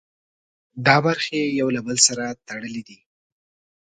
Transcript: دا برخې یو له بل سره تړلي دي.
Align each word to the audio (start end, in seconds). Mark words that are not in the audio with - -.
دا 0.85 0.97
برخې 1.05 1.39
یو 1.59 1.67
له 1.75 1.81
بل 1.87 1.97
سره 2.07 2.25
تړلي 2.47 2.83
دي. 2.87 2.99